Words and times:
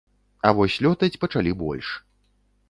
А 0.47 0.53
вось 0.59 0.77
лётаць 0.85 1.19
пачалі 1.25 1.55
больш. 1.61 1.93